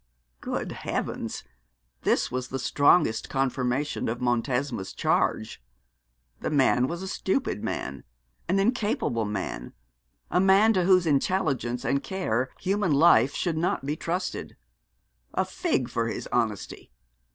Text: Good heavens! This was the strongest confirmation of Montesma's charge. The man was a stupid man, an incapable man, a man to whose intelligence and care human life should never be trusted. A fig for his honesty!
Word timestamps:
Good 0.39 0.71
heavens! 0.71 1.43
This 2.01 2.31
was 2.31 2.47
the 2.47 2.57
strongest 2.57 3.29
confirmation 3.29 4.09
of 4.09 4.17
Montesma's 4.19 4.93
charge. 4.93 5.61
The 6.39 6.49
man 6.49 6.87
was 6.87 7.03
a 7.03 7.07
stupid 7.07 7.63
man, 7.63 8.03
an 8.49 8.57
incapable 8.57 9.25
man, 9.25 9.73
a 10.31 10.39
man 10.39 10.73
to 10.73 10.85
whose 10.85 11.05
intelligence 11.05 11.85
and 11.85 12.01
care 12.01 12.49
human 12.59 12.93
life 12.93 13.35
should 13.35 13.57
never 13.59 13.77
be 13.85 13.95
trusted. 13.95 14.57
A 15.35 15.45
fig 15.45 15.87
for 15.87 16.07
his 16.07 16.25
honesty! 16.31 16.89